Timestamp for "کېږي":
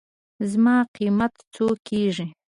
1.87-2.27